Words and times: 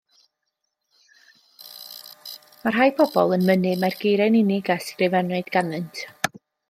Mae 2.63 2.73
rhai 2.75 2.87
pobl 3.01 3.37
yn 3.37 3.45
mynnu 3.51 3.75
mai'r 3.85 3.99
geiriau'n 4.01 4.39
unig 4.41 4.73
a 4.77 4.79
ysgrifennwyd 4.85 5.53
ganddynt. 5.59 6.03